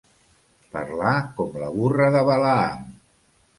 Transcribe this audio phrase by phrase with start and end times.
[0.77, 2.91] Parlar com la burra de Balaam.